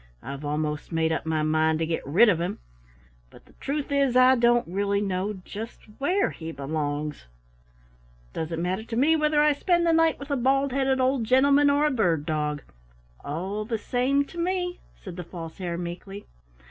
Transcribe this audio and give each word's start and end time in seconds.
"I've 0.23 0.43
almost 0.43 0.91
made 0.91 1.11
up 1.11 1.27
my 1.27 1.43
mind 1.43 1.77
to 1.77 1.85
get 1.85 2.03
rid 2.07 2.27
of 2.27 2.41
him, 2.41 2.57
but 3.29 3.45
the 3.45 3.53
truth 3.59 3.91
is 3.91 4.15
I 4.15 4.33
don't 4.33 4.67
really 4.67 4.99
know 4.99 5.33
just 5.45 5.83
where 5.99 6.31
he 6.31 6.51
belongs." 6.51 7.25
"Doesn't 8.33 8.63
matter 8.63 8.83
to 8.83 8.95
me 8.95 9.15
whether 9.15 9.43
I 9.43 9.53
spend 9.53 9.85
the 9.85 9.93
night 9.93 10.17
with 10.17 10.31
a 10.31 10.37
bald 10.37 10.71
headed 10.71 10.99
old 10.99 11.25
gentleman 11.25 11.69
or 11.69 11.85
a 11.85 11.91
bird 11.91 12.25
dog 12.25 12.63
all 13.23 13.63
the 13.63 13.77
same 13.77 14.25
to 14.25 14.39
me," 14.39 14.79
said 14.95 15.17
the 15.17 15.23
False 15.23 15.59
Hare 15.59 15.77
meekly. 15.77 16.25